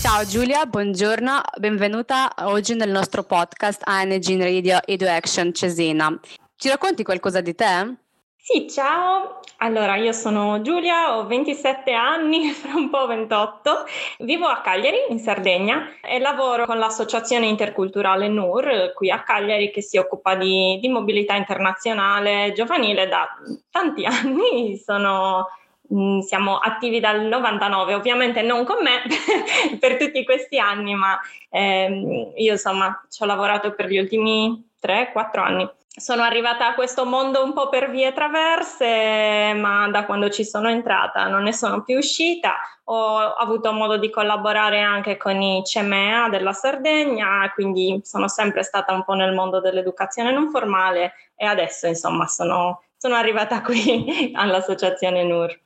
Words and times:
Ciao 0.00 0.24
Giulia, 0.24 0.66
buongiorno, 0.66 1.40
benvenuta 1.58 2.32
oggi 2.42 2.74
nel 2.74 2.90
nostro 2.90 3.22
podcast 3.24 3.82
ANG 3.84 4.24
in 4.28 4.42
Radio 4.42 4.78
EduAction 4.84 5.52
Cesena. 5.52 6.16
Ci 6.54 6.68
racconti 6.68 7.02
qualcosa 7.02 7.40
di 7.40 7.54
te? 7.54 7.96
Sì, 8.36 8.68
ciao. 8.70 9.40
Allora, 9.56 9.96
io 9.96 10.12
sono 10.12 10.60
Giulia, 10.60 11.16
ho 11.16 11.26
27 11.26 11.92
anni, 11.92 12.50
fra 12.54 12.76
un 12.76 12.90
po' 12.90 13.06
28. 13.06 13.84
Vivo 14.18 14.46
a 14.46 14.60
Cagliari, 14.60 14.98
in 15.08 15.18
Sardegna, 15.18 15.98
e 16.00 16.20
lavoro 16.20 16.64
con 16.64 16.78
l'associazione 16.78 17.46
interculturale 17.46 18.28
NUR, 18.28 18.92
qui 18.94 19.10
a 19.10 19.22
Cagliari, 19.22 19.72
che 19.72 19.82
si 19.82 19.98
occupa 19.98 20.36
di, 20.36 20.78
di 20.80 20.88
mobilità 20.88 21.34
internazionale 21.34 22.52
giovanile 22.54 23.08
da 23.08 23.26
tanti 23.70 24.04
anni. 24.06 24.76
Sono 24.76 25.48
Mm, 25.92 26.20
siamo 26.20 26.58
attivi 26.58 26.98
dal 26.98 27.22
99, 27.22 27.94
ovviamente 27.94 28.42
non 28.42 28.64
con 28.64 28.82
me 28.82 29.02
per 29.78 29.96
tutti 29.96 30.24
questi 30.24 30.58
anni, 30.58 30.94
ma 30.94 31.18
ehm, 31.50 32.32
io 32.34 32.52
insomma 32.52 33.04
ci 33.08 33.22
ho 33.22 33.26
lavorato 33.26 33.72
per 33.72 33.86
gli 33.86 33.98
ultimi 33.98 34.70
3-4 34.82 35.38
anni. 35.38 35.70
Sono 35.98 36.22
arrivata 36.22 36.66
a 36.66 36.74
questo 36.74 37.06
mondo 37.06 37.42
un 37.42 37.54
po' 37.54 37.68
per 37.70 37.90
vie 37.90 38.12
traverse, 38.12 39.54
ma 39.54 39.88
da 39.88 40.04
quando 40.04 40.28
ci 40.28 40.44
sono 40.44 40.68
entrata 40.68 41.26
non 41.28 41.44
ne 41.44 41.52
sono 41.52 41.82
più 41.82 41.96
uscita. 41.96 42.56
Ho 42.84 43.16
avuto 43.16 43.72
modo 43.72 43.96
di 43.96 44.10
collaborare 44.10 44.82
anche 44.82 45.16
con 45.16 45.40
i 45.40 45.62
CEMEA 45.64 46.28
della 46.28 46.52
Sardegna, 46.52 47.50
quindi 47.54 48.00
sono 48.04 48.28
sempre 48.28 48.62
stata 48.62 48.92
un 48.92 49.04
po' 49.04 49.14
nel 49.14 49.32
mondo 49.34 49.60
dell'educazione 49.60 50.32
non 50.32 50.50
formale 50.50 51.14
e 51.34 51.46
adesso 51.46 51.86
insomma 51.86 52.26
sono, 52.26 52.82
sono 52.96 53.14
arrivata 53.14 53.62
qui 53.62 54.32
all'associazione 54.36 55.24
NUR. 55.24 55.64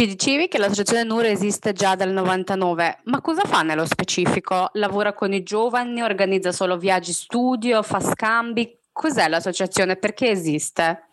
Ci 0.00 0.06
dicevi 0.06 0.46
che 0.46 0.58
l'associazione 0.58 1.02
NUR 1.02 1.24
esiste 1.24 1.72
già 1.72 1.96
dal 1.96 2.12
99, 2.12 3.00
ma 3.06 3.20
cosa 3.20 3.42
fa 3.44 3.62
nello 3.62 3.84
specifico? 3.84 4.70
Lavora 4.74 5.12
con 5.12 5.32
i 5.32 5.42
giovani, 5.42 6.02
organizza 6.02 6.52
solo 6.52 6.78
viaggi 6.78 7.12
studio, 7.12 7.82
fa 7.82 7.98
scambi? 7.98 8.78
Cos'è 8.92 9.26
l'associazione? 9.26 9.96
Perché 9.96 10.30
esiste? 10.30 11.07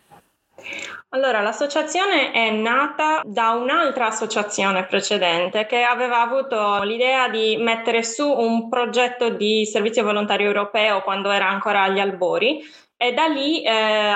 Allora, 1.09 1.41
l'associazione 1.41 2.31
è 2.31 2.49
nata 2.51 3.21
da 3.23 3.51
un'altra 3.51 4.07
associazione 4.07 4.85
precedente 4.85 5.65
che 5.65 5.83
aveva 5.83 6.21
avuto 6.21 6.81
l'idea 6.83 7.29
di 7.29 7.57
mettere 7.57 8.03
su 8.03 8.29
un 8.29 8.67
progetto 8.69 9.29
di 9.29 9.65
servizio 9.65 10.03
volontario 10.03 10.47
europeo 10.47 11.01
quando 11.01 11.31
era 11.31 11.47
ancora 11.47 11.83
agli 11.83 11.99
albori 11.99 12.61
e 12.97 13.13
da 13.13 13.27
lì, 13.27 13.61
eh, 13.61 14.13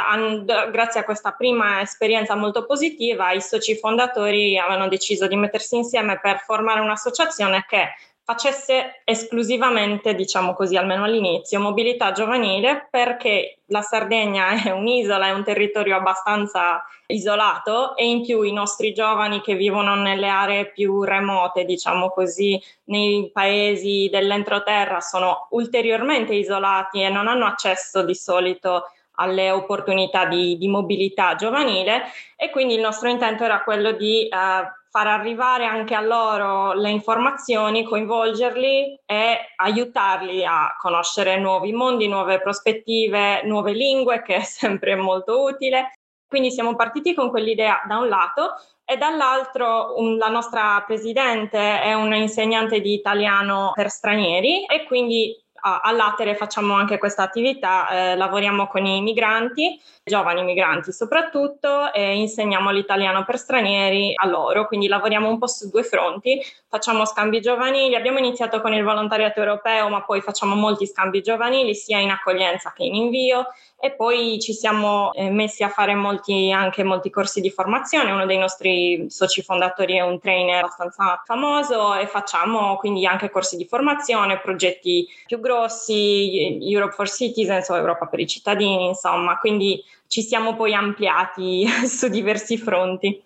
grazie 0.72 1.02
a 1.02 1.04
questa 1.04 1.32
prima 1.32 1.82
esperienza 1.82 2.36
molto 2.36 2.66
positiva, 2.66 3.32
i 3.32 3.42
soci 3.42 3.76
fondatori 3.76 4.58
avevano 4.58 4.88
deciso 4.88 5.28
di 5.28 5.36
mettersi 5.36 5.76
insieme 5.76 6.20
per 6.20 6.40
formare 6.40 6.80
un'associazione 6.80 7.66
che 7.68 7.90
facesse 8.30 9.02
esclusivamente, 9.06 10.14
diciamo 10.14 10.54
così, 10.54 10.78
almeno 10.78 11.04
all'inizio, 11.04 11.60
mobilità 11.60 12.12
giovanile 12.12 12.88
perché 12.92 13.62
la 13.66 13.82
Sardegna 13.82 14.52
è 14.64 14.70
un'isola, 14.70 15.26
è 15.26 15.32
un 15.32 15.44
territorio 15.44 15.96
abbastanza 15.96 16.84
isolato 17.08 17.96
e 17.96 18.08
in 18.08 18.22
più 18.22 18.44
i 18.44 18.54
nostri 18.54 18.94
giovani 18.94 19.42
che 19.42 19.56
vivono 19.56 19.96
nelle 19.96 20.28
aree 20.28 20.72
più 20.72 21.02
remote, 21.02 21.66
diciamo 21.66 22.10
così, 22.10 22.62
nei 22.86 23.32
paesi 23.34 24.10
dell'entroterra 24.12 25.00
sono 25.00 25.48
ulteriormente 25.52 26.36
isolati 26.36 27.02
e 27.02 27.10
non 27.10 27.28
hanno 27.28 27.48
accesso 27.48 28.04
di 28.04 28.14
solito 28.14 28.92
alle 29.14 29.50
opportunità 29.50 30.26
di, 30.26 30.56
di 30.56 30.68
mobilità 30.68 31.34
giovanile 31.34 32.04
e 32.38 32.52
quindi 32.52 32.76
il 32.76 32.80
nostro 32.80 33.10
intento 33.10 33.44
era 33.44 33.64
quello 33.64 33.92
di 33.92 34.28
eh, 34.28 34.79
far 34.90 35.08
arrivare 35.08 35.66
anche 35.66 35.94
a 35.94 36.02
loro 36.02 36.74
le 36.74 36.90
informazioni, 36.90 37.84
coinvolgerli 37.84 39.00
e 39.06 39.38
aiutarli 39.56 40.44
a 40.44 40.76
conoscere 40.80 41.40
nuovi 41.40 41.72
mondi, 41.72 42.08
nuove 42.08 42.42
prospettive, 42.42 43.44
nuove 43.44 43.74
lingue, 43.74 44.22
che 44.22 44.38
è 44.38 44.44
sempre 44.44 44.96
molto 44.96 45.44
utile. 45.44 45.92
Quindi 46.28 46.52
siamo 46.52 46.76
partiti 46.76 47.14
con 47.16 47.30
quell'idea 47.30 47.84
da 47.88 47.98
un 47.98 48.08
lato 48.08 48.54
e 48.86 48.98
dall'altro 48.98 50.00
un, 50.00 50.18
la 50.18 50.30
nostra 50.30 50.84
presidente 50.86 51.82
è 51.82 51.94
un'insegnante 51.94 52.82
di 52.82 52.94
italiano 52.94 53.72
per 53.74 53.90
stranieri 53.90 54.66
e 54.66 54.84
quindi 54.86 55.36
all'Atere 55.62 56.36
facciamo 56.36 56.74
anche 56.74 56.98
questa 56.98 57.24
attività, 57.24 57.90
eh, 57.90 58.16
lavoriamo 58.16 58.68
con 58.68 58.86
i 58.86 59.02
migranti, 59.02 59.80
giovani 60.04 60.44
migranti 60.44 60.92
soprattutto, 60.92 61.94
e 61.94 62.16
insegniamo 62.16 62.72
l'italiano 62.72 63.26
per 63.26 63.38
stranieri 63.38 64.14
a 64.16 64.28
loro, 64.28 64.68
quindi 64.68 64.88
lavoriamo 64.88 65.30
un 65.30 65.38
po' 65.38 65.48
su 65.48 65.70
due 65.70 65.84
fronti, 65.84 66.42
facciamo 66.68 67.06
scambi 67.06 67.42
giovanili, 67.42 67.96
abbiamo 67.96 68.18
iniziato 68.18 68.62
con 68.62 68.74
il 68.74 68.84
volontariato 68.84 69.40
europeo, 69.40 69.90
ma 69.90 70.02
poi 70.04 70.22
facciamo 70.22 70.56
molti 70.56 70.86
scambi 70.86 71.22
giovanili 71.22 71.76
sia 71.76 72.00
in 72.00 72.10
accoglienza 72.10 72.74
che 72.76 72.84
in 72.84 72.96
invio. 72.96 73.48
E 73.82 73.92
poi 73.92 74.40
ci 74.42 74.52
siamo 74.52 75.14
eh, 75.14 75.30
messi 75.30 75.64
a 75.64 75.70
fare 75.70 75.96
molti, 75.96 76.52
anche 76.52 76.84
molti 76.84 77.10
corsi 77.10 77.40
di 77.40 77.50
formazione. 77.50 78.12
Uno 78.12 78.26
dei 78.26 78.38
nostri 78.38 79.06
soci 79.10 79.42
fondatori 79.42 79.96
è 79.96 80.02
un 80.02 80.20
trainer 80.20 80.66
abbastanza 80.66 81.22
famoso 81.24 81.94
e 81.96 82.06
facciamo 82.06 82.76
quindi 82.76 83.06
anche 83.06 83.30
corsi 83.30 83.56
di 83.56 83.64
formazione, 83.64 84.42
progetti 84.42 85.08
più 85.26 85.40
grossi, 85.40 85.49
Europe 85.58 86.94
for 86.94 87.10
Citizens 87.10 87.70
o 87.70 87.76
Europa 87.76 88.08
per 88.08 88.20
i 88.20 88.28
cittadini, 88.28 88.88
insomma, 88.88 89.38
quindi 89.38 89.84
ci 90.08 90.22
siamo 90.22 90.56
poi 90.56 90.74
ampliati 90.74 91.66
su 91.88 92.08
diversi 92.08 92.58
fronti. 92.58 93.24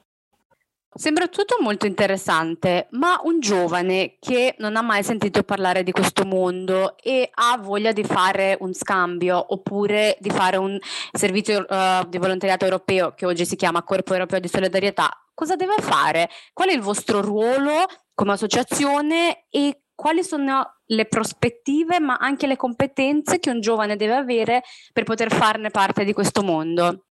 Sembra 0.95 1.27
tutto 1.27 1.57
molto 1.59 1.87
interessante, 1.87 2.85
ma 2.91 3.19
un 3.23 3.39
giovane 3.39 4.17
che 4.19 4.53
non 4.59 4.75
ha 4.75 4.83
mai 4.83 5.01
sentito 5.01 5.41
parlare 5.41 5.81
di 5.81 5.91
questo 5.91 6.23
mondo 6.23 6.97
e 7.01 7.31
ha 7.33 7.57
voglia 7.57 7.91
di 7.91 8.03
fare 8.03 8.55
un 8.59 8.75
scambio 8.75 9.43
oppure 9.53 10.15
di 10.19 10.29
fare 10.29 10.57
un 10.57 10.77
servizio 11.11 11.65
uh, 11.67 12.07
di 12.07 12.19
volontariato 12.19 12.65
europeo 12.65 13.13
che 13.15 13.25
oggi 13.25 13.43
si 13.43 13.55
chiama 13.55 13.81
Corpo 13.81 14.13
Europeo 14.13 14.39
di 14.39 14.47
Solidarietà, 14.47 15.09
cosa 15.33 15.55
deve 15.55 15.77
fare? 15.79 16.29
Qual 16.53 16.69
è 16.69 16.73
il 16.73 16.81
vostro 16.81 17.21
ruolo 17.21 17.87
come 18.13 18.33
associazione 18.33 19.45
e 19.49 19.82
quali 20.03 20.21
sono 20.21 20.79
le 20.87 21.05
prospettive 21.05 22.01
ma 22.01 22.17
anche 22.19 22.45
le 22.45 22.57
competenze 22.57 23.39
che 23.39 23.49
un 23.49 23.61
giovane 23.61 23.95
deve 23.95 24.15
avere 24.15 24.61
per 24.91 25.05
poter 25.05 25.31
farne 25.31 25.69
parte 25.69 26.03
di 26.03 26.11
questo 26.11 26.43
mondo? 26.43 27.05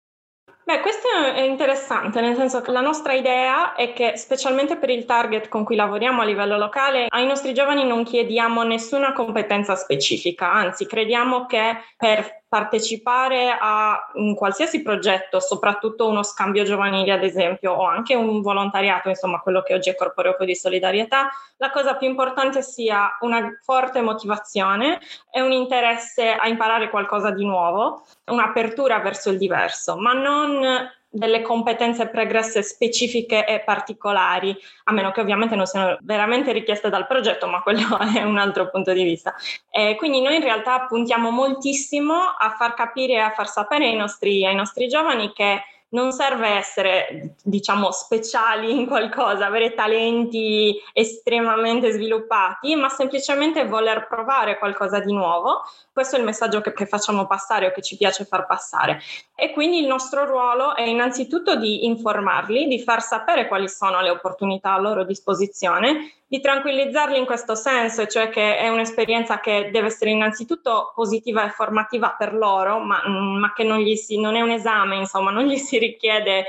Beh, 0.65 0.81
questo 0.81 1.07
è 1.35 1.43
interessante, 1.43 2.23
nel 2.23 2.35
senso 2.35 2.63
che 2.63 2.71
la 2.71 2.81
nostra 2.81 3.13
idea 3.13 3.75
è 3.75 3.93
che, 3.93 4.17
specialmente 4.17 4.77
per 4.77 4.89
il 4.89 5.05
target 5.05 5.49
con 5.49 5.65
cui 5.65 5.77
lavoriamo 5.77 6.23
a 6.23 6.25
livello 6.25 6.57
locale, 6.57 7.07
ai 7.09 7.27
nostri 7.27 7.53
giovani 7.53 7.87
non 7.87 8.05
chiediamo 8.05 8.63
nessuna 8.63 9.13
competenza 9.13 9.77
specifica, 9.77 10.51
anzi 10.51 10.87
crediamo 10.87 11.45
che 11.45 11.77
per 11.97 12.38
partecipare 12.49 13.55
a 13.61 14.11
un 14.15 14.35
qualsiasi 14.35 14.81
progetto, 14.83 15.39
soprattutto 15.39 16.09
uno 16.09 16.23
scambio 16.23 16.65
giovanile 16.65 17.13
ad 17.13 17.23
esempio, 17.23 17.73
o 17.73 17.87
anche 17.87 18.15
un 18.15 18.41
volontariato, 18.41 19.11
insomma 19.11 19.41
quello 19.41 19.63
che 19.63 19.75
oggi 19.75 19.91
è 19.91 19.95
Corpo 19.95 20.23
di 20.45 20.57
Solidarietà, 20.57 21.29
la 21.59 21.71
cosa 21.71 21.97
più 21.97 22.09
importante 22.09 22.63
sia 22.63 23.17
una 23.21 23.59
forte 23.63 24.01
motivazione 24.01 24.99
e 25.31 25.43
un 25.43 25.53
interesse 25.53 26.33
a 26.33 26.49
imparare 26.49 26.89
qualcosa 26.89 27.31
di 27.31 27.45
nuovo, 27.45 28.07
un'apertura 28.27 28.99
verso 29.01 29.31
il 29.31 29.39
diverso, 29.39 29.97
ma 29.97 30.15
non 30.15 30.91
delle 31.11 31.43
competenze 31.43 32.09
pregresse 32.09 32.63
specifiche 32.63 33.47
e 33.47 33.61
particolari, 33.61 34.57
a 34.85 34.93
meno 34.93 35.11
che 35.11 35.21
ovviamente 35.21 35.57
non 35.57 35.67
siano 35.67 35.97
veramente 36.03 36.53
richieste 36.53 36.91
dal 36.91 37.07
progetto, 37.07 37.47
ma 37.47 37.63
quello 37.63 37.99
è 38.15 38.23
un 38.23 38.39
altro 38.39 38.69
punto 38.71 38.93
di 38.93 39.03
vista. 39.03 39.35
E 39.71 39.97
quindi 39.97 40.21
noi 40.21 40.37
in 40.37 40.43
realtà 40.43 40.87
puntiamo 40.87 41.31
moltissimo 41.31 42.15
a 42.15 42.55
far 42.57 42.75
capire 42.75 43.15
e 43.15 43.21
a 43.21 43.31
far 43.31 43.49
sapere 43.49 43.87
ai 43.87 43.97
nostri, 43.97 44.45
ai 44.45 44.55
nostri 44.55 44.87
giovani 44.89 45.33
che 45.33 45.63
non 45.91 46.13
serve 46.13 46.49
essere, 46.49 47.37
diciamo, 47.43 47.91
speciali 47.93 48.79
in 48.79 48.87
qualcosa, 48.87 49.47
avere 49.47 49.73
talenti 49.75 50.79
estremamente 50.93 51.93
sviluppati, 51.93 52.75
ma 52.75 52.89
semplicemente 52.89 53.65
voler 53.65 54.07
provare 54.07 54.59
qualcosa 54.59 55.01
di 55.01 55.13
nuovo. 55.13 55.63
Questo 55.93 56.17
è 56.17 56.19
il 56.19 56.25
messaggio 56.25 56.61
che, 56.61 56.73
che 56.73 56.87
facciamo 56.87 57.27
passare 57.27 57.67
o 57.67 57.73
che 57.73 57.83
ci 57.83 57.97
piace 57.97 58.25
far 58.25 58.47
passare. 58.47 59.01
E 59.35 59.53
quindi 59.53 59.79
il 59.79 59.87
nostro 59.87 60.27
ruolo 60.27 60.77
è 60.77 60.83
innanzitutto 60.83 61.57
di 61.57 61.87
informarli, 61.87 62.67
di 62.67 62.81
far 62.81 63.01
sapere 63.01 63.49
quali 63.49 63.69
sono 63.69 64.01
le 64.01 64.11
opportunità 64.11 64.75
a 64.75 64.79
loro 64.79 65.05
disposizione 65.05 66.13
di 66.31 66.41
tranquillizzarli 66.41 67.17
in 67.17 67.25
questo 67.25 67.55
senso, 67.55 68.07
cioè 68.07 68.29
che 68.29 68.59
è 68.59 68.69
un'esperienza 68.69 69.41
che 69.41 69.71
deve 69.73 69.87
essere 69.87 70.11
innanzitutto 70.11 70.93
positiva 70.95 71.47
e 71.47 71.51
formativa 71.51 72.15
per 72.19 72.35
loro, 72.35 72.81
ma, 72.81 73.03
mm, 73.09 73.39
ma 73.39 73.53
che 73.55 73.65
non, 73.65 73.83
si, 73.97 74.21
non, 74.21 74.37
è 74.37 74.43
un 74.43 74.51
esame, 74.51 74.97
insomma, 74.97 75.31
non 75.31 75.45
gli 75.45 75.57
si 75.57 75.79
richiede 75.79 76.45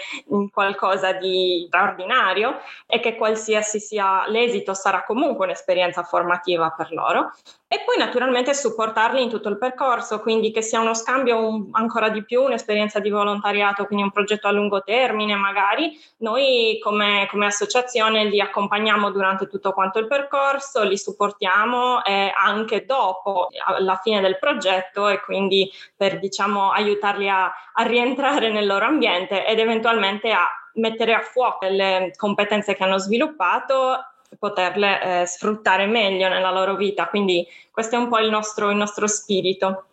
qualcosa 0.51 1.13
di 1.13 1.63
straordinario 1.67 2.59
e 2.85 2.99
che 2.99 3.15
qualsiasi 3.15 3.79
sia 3.79 4.27
l'esito 4.27 4.73
sarà 4.73 5.05
comunque 5.05 5.45
un'esperienza 5.45 6.03
formativa 6.03 6.71
per 6.71 6.91
loro. 6.91 7.31
E 7.71 7.83
poi 7.85 7.97
naturalmente 7.99 8.55
supportarli 8.55 9.21
in 9.21 9.29
tutto 9.29 9.47
il 9.47 9.59
percorso, 9.59 10.21
quindi 10.21 10.49
che 10.49 10.63
sia 10.63 10.79
uno 10.79 10.95
scambio 10.95 11.47
un, 11.47 11.67
ancora 11.73 12.09
di 12.09 12.23
più, 12.23 12.41
un'esperienza 12.41 12.99
di 12.99 13.11
volontariato, 13.11 13.85
quindi 13.85 14.03
un 14.03 14.11
progetto 14.11 14.47
a 14.47 14.51
lungo 14.51 14.81
termine 14.81 15.35
magari. 15.35 15.95
Noi 16.17 16.79
come, 16.81 17.27
come 17.29 17.45
associazione 17.45 18.25
li 18.25 18.41
accompagniamo 18.41 19.11
durante 19.11 19.45
tutto 19.45 19.68
quanto 19.73 19.99
il 19.99 20.07
percorso, 20.07 20.83
li 20.83 20.97
supportiamo 20.97 22.03
eh, 22.03 22.31
anche 22.35 22.85
dopo, 22.85 23.49
alla 23.65 23.99
fine 24.01 24.21
del 24.21 24.37
progetto 24.39 25.07
e 25.07 25.21
quindi 25.21 25.71
per 25.95 26.19
diciamo 26.19 26.71
aiutarli 26.71 27.29
a, 27.29 27.51
a 27.73 27.83
rientrare 27.83 28.51
nel 28.51 28.65
loro 28.65 28.85
ambiente 28.85 29.45
ed 29.45 29.59
eventualmente 29.59 30.31
a 30.31 30.47
mettere 30.73 31.13
a 31.13 31.21
fuoco 31.21 31.67
le 31.67 32.13
competenze 32.15 32.75
che 32.75 32.83
hanno 32.83 32.97
sviluppato 32.97 34.03
poterle 34.37 35.21
eh, 35.21 35.25
sfruttare 35.25 35.87
meglio 35.87 36.27
nella 36.29 36.51
loro 36.51 36.75
vita. 36.75 37.07
Quindi 37.07 37.45
questo 37.71 37.95
è 37.95 37.99
un 37.99 38.09
po' 38.09 38.19
il 38.19 38.29
nostro, 38.29 38.69
il 38.69 38.77
nostro 38.77 39.07
spirito. 39.07 39.85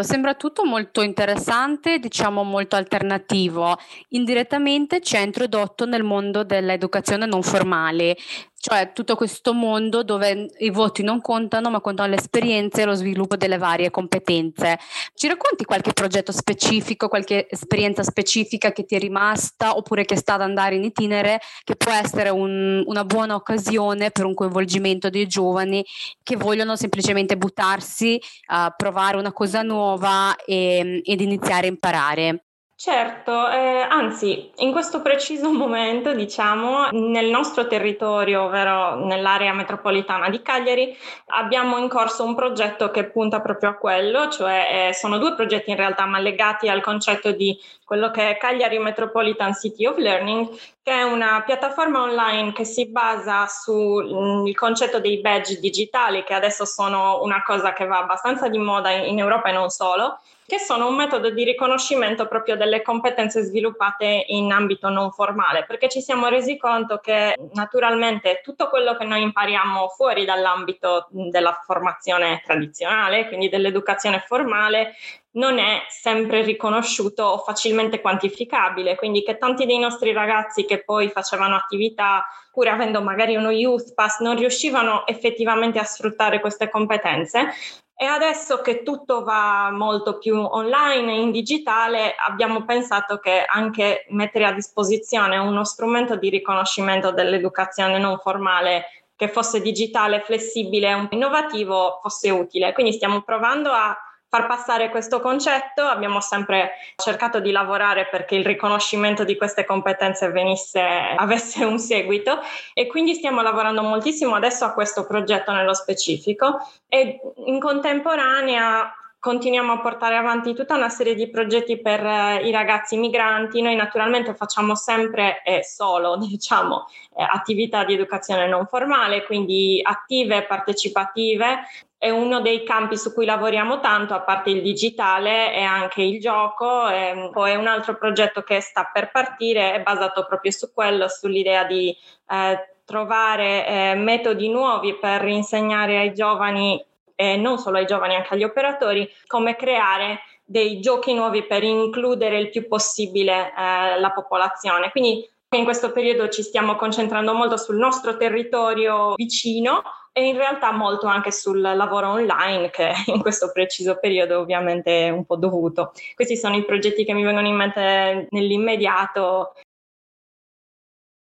Sembra 0.00 0.34
tutto 0.34 0.64
molto 0.64 1.00
interessante, 1.02 1.98
diciamo 1.98 2.44
molto 2.44 2.76
alternativo. 2.76 3.76
Indirettamente 4.10 5.00
ci 5.00 5.16
ha 5.16 5.20
introdotto 5.20 5.86
nel 5.86 6.04
mondo 6.04 6.44
dell'educazione 6.44 7.26
non 7.26 7.42
formale, 7.42 8.16
cioè 8.60 8.92
tutto 8.92 9.14
questo 9.14 9.54
mondo 9.54 10.02
dove 10.02 10.48
i 10.58 10.70
voti 10.70 11.02
non 11.02 11.20
contano, 11.20 11.70
ma 11.70 11.80
contano 11.80 12.10
le 12.10 12.16
esperienze 12.16 12.82
e 12.82 12.84
lo 12.86 12.94
sviluppo 12.94 13.36
delle 13.36 13.56
varie 13.56 13.90
competenze. 13.90 14.78
Ci 15.14 15.28
racconti 15.28 15.64
qualche 15.64 15.92
progetto 15.92 16.32
specifico, 16.32 17.08
qualche 17.08 17.48
esperienza 17.48 18.02
specifica 18.02 18.72
che 18.72 18.84
ti 18.84 18.96
è 18.96 18.98
rimasta 18.98 19.76
oppure 19.76 20.04
che 20.04 20.16
sta 20.16 20.34
ad 20.34 20.40
andare 20.40 20.74
in 20.74 20.82
itinere, 20.82 21.40
che 21.62 21.76
può 21.76 21.92
essere 21.92 22.30
un, 22.30 22.82
una 22.84 23.04
buona 23.04 23.36
occasione 23.36 24.10
per 24.10 24.24
un 24.24 24.34
coinvolgimento 24.34 25.08
dei 25.08 25.28
giovani 25.28 25.84
che 26.22 26.36
vogliono 26.36 26.74
semplicemente 26.74 27.36
buttarsi 27.36 28.20
a 28.46 28.74
provare 28.76 29.16
una 29.16 29.32
cosa 29.32 29.62
nuova 29.62 30.34
e, 30.44 31.00
ed 31.04 31.20
iniziare 31.20 31.68
a 31.68 31.70
imparare. 31.70 32.42
Certo, 32.80 33.32
eh, 33.50 33.80
anzi, 33.90 34.52
in 34.58 34.70
questo 34.70 35.02
preciso 35.02 35.50
momento, 35.52 36.14
diciamo, 36.14 36.90
nel 36.92 37.28
nostro 37.28 37.66
territorio, 37.66 38.44
ovvero 38.44 39.04
nell'area 39.04 39.52
metropolitana 39.52 40.28
di 40.30 40.40
Cagliari, 40.42 40.96
abbiamo 41.26 41.76
in 41.78 41.88
corso 41.88 42.22
un 42.22 42.36
progetto 42.36 42.92
che 42.92 43.10
punta 43.10 43.40
proprio 43.40 43.70
a 43.70 43.74
quello, 43.74 44.28
cioè 44.28 44.90
eh, 44.90 44.94
sono 44.94 45.18
due 45.18 45.34
progetti 45.34 45.70
in 45.70 45.76
realtà, 45.76 46.06
ma 46.06 46.20
legati 46.20 46.68
al 46.68 46.80
concetto 46.80 47.32
di 47.32 47.58
quello 47.84 48.12
che 48.12 48.30
è 48.30 48.36
Cagliari 48.36 48.78
Metropolitan 48.78 49.54
City 49.54 49.84
of 49.84 49.96
Learning, 49.96 50.48
che 50.88 50.94
è 50.94 51.02
una 51.02 51.42
piattaforma 51.44 52.00
online 52.00 52.54
che 52.54 52.64
si 52.64 52.88
basa 52.88 53.46
sul 53.46 54.10
mm, 54.10 54.52
concetto 54.54 54.98
dei 55.00 55.20
badge 55.20 55.60
digitali, 55.60 56.24
che 56.24 56.32
adesso 56.32 56.64
sono 56.64 57.22
una 57.22 57.42
cosa 57.42 57.74
che 57.74 57.84
va 57.84 57.98
abbastanza 57.98 58.48
di 58.48 58.56
moda 58.56 58.90
in 58.92 59.18
Europa 59.18 59.50
e 59.50 59.52
non 59.52 59.68
solo 59.68 60.18
che 60.46 60.58
sono 60.58 60.88
un 60.88 60.94
metodo 60.94 61.28
di 61.28 61.44
riconoscimento 61.44 62.26
proprio 62.26 62.56
delle 62.56 62.80
competenze 62.80 63.42
sviluppate 63.42 64.24
in 64.28 64.50
ambito 64.50 64.88
non 64.88 65.10
formale, 65.10 65.66
perché 65.66 65.90
ci 65.90 66.00
siamo 66.00 66.28
resi 66.28 66.56
conto 66.56 67.00
che 67.02 67.36
naturalmente 67.52 68.40
tutto 68.42 68.70
quello 68.70 68.96
che 68.96 69.04
noi 69.04 69.20
impariamo 69.20 69.88
fuori 69.88 70.24
dall'ambito 70.24 71.08
della 71.10 71.52
formazione 71.66 72.40
tradizionale, 72.46 73.28
quindi 73.28 73.50
dell'educazione 73.50 74.24
formale, 74.26 74.94
non 75.38 75.58
è 75.58 75.84
sempre 75.88 76.42
riconosciuto 76.42 77.22
o 77.22 77.38
facilmente 77.38 78.00
quantificabile, 78.00 78.96
quindi 78.96 79.22
che 79.22 79.38
tanti 79.38 79.66
dei 79.66 79.78
nostri 79.78 80.12
ragazzi 80.12 80.64
che 80.64 80.82
poi 80.82 81.08
facevano 81.08 81.54
attività, 81.54 82.26
pur 82.52 82.66
avendo 82.68 83.00
magari 83.00 83.36
uno 83.36 83.50
youth 83.50 83.94
pass, 83.94 84.20
non 84.20 84.36
riuscivano 84.36 85.06
effettivamente 85.06 85.78
a 85.78 85.84
sfruttare 85.84 86.40
queste 86.40 86.68
competenze 86.68 87.52
e 88.00 88.04
adesso 88.04 88.60
che 88.60 88.82
tutto 88.82 89.24
va 89.24 89.70
molto 89.72 90.18
più 90.18 90.36
online 90.36 91.12
e 91.12 91.20
in 91.20 91.30
digitale, 91.30 92.14
abbiamo 92.28 92.64
pensato 92.64 93.18
che 93.18 93.44
anche 93.44 94.06
mettere 94.10 94.44
a 94.44 94.52
disposizione 94.52 95.36
uno 95.36 95.64
strumento 95.64 96.16
di 96.16 96.30
riconoscimento 96.30 97.10
dell'educazione 97.10 97.98
non 97.98 98.18
formale 98.18 98.84
che 99.16 99.28
fosse 99.28 99.60
digitale, 99.60 100.20
flessibile 100.20 101.08
innovativo 101.10 101.98
fosse 102.00 102.30
utile. 102.30 102.72
Quindi 102.72 102.92
stiamo 102.92 103.22
provando 103.22 103.70
a 103.72 103.96
far 104.28 104.46
passare 104.46 104.90
questo 104.90 105.20
concetto. 105.20 105.82
Abbiamo 105.82 106.20
sempre 106.20 106.72
cercato 106.96 107.40
di 107.40 107.50
lavorare 107.50 108.08
perché 108.08 108.36
il 108.36 108.44
riconoscimento 108.44 109.24
di 109.24 109.36
queste 109.36 109.64
competenze 109.64 110.30
venisse, 110.30 110.80
avesse 110.80 111.64
un 111.64 111.78
seguito 111.78 112.40
e 112.74 112.86
quindi 112.86 113.14
stiamo 113.14 113.42
lavorando 113.42 113.82
moltissimo 113.82 114.34
adesso 114.34 114.64
a 114.64 114.72
questo 114.72 115.06
progetto 115.06 115.52
nello 115.52 115.74
specifico 115.74 116.58
e 116.88 117.20
in 117.46 117.58
contemporanea 117.58 118.92
continuiamo 119.20 119.72
a 119.72 119.80
portare 119.80 120.16
avanti 120.16 120.54
tutta 120.54 120.76
una 120.76 120.88
serie 120.88 121.14
di 121.14 121.28
progetti 121.28 121.80
per 121.80 122.04
eh, 122.04 122.46
i 122.46 122.52
ragazzi 122.52 122.96
migranti. 122.96 123.60
Noi 123.60 123.74
naturalmente 123.74 124.34
facciamo 124.34 124.74
sempre 124.74 125.42
e 125.42 125.64
solo, 125.64 126.16
diciamo, 126.24 126.86
eh, 127.16 127.26
attività 127.28 127.84
di 127.84 127.94
educazione 127.94 128.46
non 128.46 128.66
formale, 128.66 129.24
quindi 129.24 129.80
attive, 129.82 130.44
partecipative. 130.44 131.62
È 131.98 132.08
uno 132.10 132.40
dei 132.40 132.62
campi 132.62 132.96
su 132.96 133.12
cui 133.12 133.26
lavoriamo 133.26 133.80
tanto, 133.80 134.14
a 134.14 134.20
parte 134.20 134.50
il 134.50 134.62
digitale 134.62 135.52
e 135.52 135.62
anche 135.62 136.02
il 136.02 136.20
gioco. 136.20 136.88
E 136.88 137.28
poi 137.32 137.56
un 137.56 137.66
altro 137.66 137.96
progetto 137.96 138.42
che 138.42 138.60
sta 138.60 138.88
per 138.92 139.10
partire 139.10 139.74
è 139.74 139.82
basato 139.82 140.24
proprio 140.24 140.52
su 140.52 140.72
quello, 140.72 141.08
sull'idea 141.08 141.64
di 141.64 141.94
eh, 142.28 142.74
trovare 142.84 143.66
eh, 143.66 143.94
metodi 143.96 144.48
nuovi 144.48 144.94
per 144.94 145.26
insegnare 145.26 145.98
ai 145.98 146.14
giovani 146.14 146.82
eh, 147.20 147.36
non 147.36 147.58
solo 147.58 147.78
ai 147.78 147.86
giovani, 147.86 148.14
anche 148.14 148.34
agli 148.34 148.44
operatori, 148.44 149.08
come 149.26 149.56
creare 149.56 150.20
dei 150.44 150.78
giochi 150.78 151.12
nuovi 151.14 151.42
per 151.42 151.64
includere 151.64 152.38
il 152.38 152.48
più 152.48 152.68
possibile 152.68 153.48
eh, 153.48 153.98
la 153.98 154.12
popolazione. 154.14 154.92
Quindi 154.92 155.28
in 155.56 155.64
questo 155.64 155.90
periodo 155.90 156.28
ci 156.28 156.42
stiamo 156.42 156.76
concentrando 156.76 157.34
molto 157.34 157.56
sul 157.56 157.76
nostro 157.76 158.16
territorio 158.16 159.14
vicino 159.16 159.82
e 160.18 160.26
in 160.26 160.36
realtà 160.36 160.72
molto 160.72 161.06
anche 161.06 161.30
sul 161.30 161.60
lavoro 161.60 162.08
online 162.08 162.70
che 162.70 162.92
in 163.06 163.20
questo 163.20 163.52
preciso 163.52 163.98
periodo 164.00 164.40
ovviamente 164.40 165.06
è 165.06 165.10
un 165.10 165.24
po' 165.24 165.36
dovuto. 165.36 165.92
Questi 166.14 166.36
sono 166.36 166.56
i 166.56 166.64
progetti 166.64 167.04
che 167.04 167.14
mi 167.14 167.22
vengono 167.22 167.46
in 167.46 167.54
mente 167.54 168.26
nell'immediato 168.30 169.52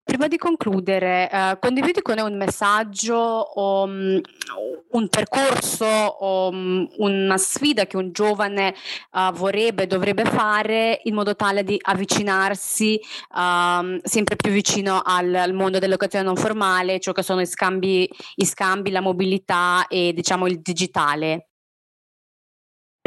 Prima 0.10 0.28
di 0.28 0.38
concludere, 0.38 1.30
eh, 1.32 1.58
condividi 1.60 2.02
con 2.02 2.16
noi 2.16 2.32
un 2.32 2.36
messaggio 2.36 3.14
o 3.16 3.84
um, 3.84 4.20
un 4.90 5.08
percorso 5.08 5.86
o 5.86 6.50
um, 6.50 6.90
una 6.98 7.38
sfida 7.38 7.86
che 7.86 7.96
un 7.96 8.12
giovane 8.12 8.74
uh, 9.12 9.32
vorrebbe, 9.32 9.86
dovrebbe 9.86 10.26
fare 10.26 11.02
in 11.04 11.14
modo 11.14 11.36
tale 11.36 11.64
di 11.64 11.78
avvicinarsi 11.80 13.00
uh, 13.36 14.00
sempre 14.02 14.36
più 14.36 14.50
vicino 14.50 15.00
al, 15.06 15.32
al, 15.36 15.54
mondo 15.54 15.78
dell'educazione 15.78 16.26
non 16.26 16.36
formale, 16.36 17.00
ciò 17.00 17.12
che 17.12 17.22
sono 17.22 17.42
i 17.42 17.46
scambi, 17.46 18.10
i 18.38 18.46
scambi, 18.46 18.90
la 18.90 19.02
mobilità 19.02 19.86
e 19.88 20.12
diciamo 20.12 20.48
il 20.48 20.60
digitale. 20.60 21.50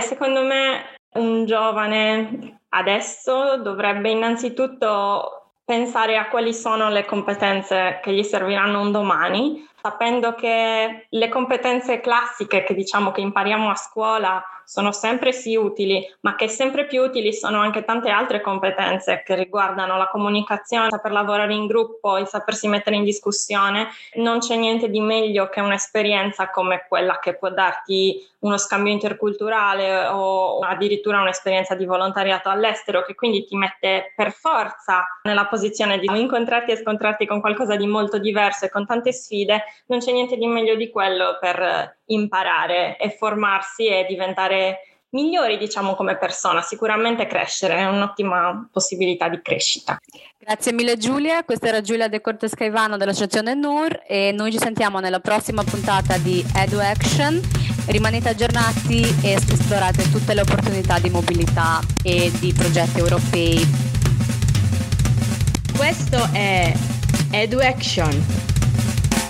Secondo 0.00 0.44
me 0.44 0.94
un 1.14 1.46
giovane 1.46 2.60
adesso 2.68 3.56
dovrebbe 3.56 4.08
innanzitutto 4.08 5.41
pensare 5.64 6.16
a 6.16 6.28
quali 6.28 6.52
sono 6.52 6.88
le 6.88 7.04
competenze 7.04 8.00
che 8.02 8.12
gli 8.12 8.22
serviranno 8.22 8.80
un 8.80 8.92
domani, 8.92 9.66
sapendo 9.80 10.34
che 10.34 11.06
le 11.08 11.28
competenze 11.28 12.00
classiche 12.00 12.62
che 12.62 12.74
diciamo 12.74 13.10
che 13.10 13.20
impariamo 13.20 13.70
a 13.70 13.74
scuola 13.74 14.42
sono 14.72 14.90
sempre 14.90 15.32
sì 15.32 15.54
utili, 15.54 16.02
ma 16.20 16.34
che 16.34 16.48
sempre 16.48 16.86
più 16.86 17.02
utili 17.02 17.34
sono 17.34 17.60
anche 17.60 17.84
tante 17.84 18.08
altre 18.08 18.40
competenze 18.40 19.22
che 19.22 19.34
riguardano 19.34 19.98
la 19.98 20.08
comunicazione, 20.08 20.88
saper 20.88 21.12
lavorare 21.12 21.52
in 21.52 21.66
gruppo, 21.66 22.16
il 22.16 22.26
sapersi 22.26 22.68
mettere 22.68 22.96
in 22.96 23.04
discussione. 23.04 23.88
Non 24.14 24.38
c'è 24.38 24.56
niente 24.56 24.88
di 24.88 25.00
meglio 25.00 25.50
che 25.50 25.60
un'esperienza 25.60 26.48
come 26.48 26.86
quella 26.88 27.18
che 27.18 27.34
può 27.34 27.50
darti 27.50 28.26
uno 28.38 28.56
scambio 28.56 28.92
interculturale 28.92 30.06
o 30.06 30.60
addirittura 30.60 31.20
un'esperienza 31.20 31.74
di 31.74 31.84
volontariato 31.84 32.48
all'estero 32.48 33.04
che 33.04 33.14
quindi 33.14 33.44
ti 33.44 33.56
mette 33.56 34.14
per 34.16 34.32
forza 34.32 35.04
nella 35.24 35.46
posizione 35.46 35.98
di 35.98 36.06
incontrarti 36.06 36.72
e 36.72 36.76
scontrarti 36.76 37.26
con 37.26 37.42
qualcosa 37.42 37.76
di 37.76 37.86
molto 37.86 38.16
diverso 38.18 38.64
e 38.64 38.70
con 38.70 38.86
tante 38.86 39.12
sfide, 39.12 39.64
non 39.88 39.98
c'è 39.98 40.12
niente 40.12 40.36
di 40.36 40.46
meglio 40.46 40.76
di 40.76 40.88
quello 40.90 41.36
per 41.38 42.00
imparare 42.06 42.96
e 42.98 43.10
formarsi 43.10 43.86
e 43.86 44.06
diventare 44.08 44.78
migliori, 45.12 45.58
diciamo, 45.58 45.94
come 45.94 46.16
persona, 46.16 46.62
sicuramente 46.62 47.26
crescere, 47.26 47.76
è 47.76 47.86
un'ottima 47.86 48.68
possibilità 48.72 49.28
di 49.28 49.40
crescita. 49.42 49.98
Grazie 50.38 50.72
mille 50.72 50.96
Giulia, 50.96 51.44
questa 51.44 51.68
era 51.68 51.80
Giulia 51.80 52.08
De 52.08 52.20
Cortes 52.20 52.54
Caivano 52.54 52.96
dell'associazione 52.96 53.54
NUR 53.54 54.02
e 54.06 54.32
noi 54.32 54.50
ci 54.50 54.58
sentiamo 54.58 55.00
nella 55.00 55.20
prossima 55.20 55.62
puntata 55.62 56.16
di 56.16 56.44
Edu 56.56 56.78
Action. 56.78 57.40
Rimanete 57.86 58.30
aggiornati 58.30 59.02
e 59.22 59.32
esplorate 59.32 60.10
tutte 60.10 60.34
le 60.34 60.40
opportunità 60.40 60.98
di 60.98 61.10
mobilità 61.10 61.80
e 62.02 62.30
di 62.38 62.52
progetti 62.52 62.98
europei. 62.98 63.60
Questo 65.76 66.28
è 66.32 66.72
Edu 67.32 67.58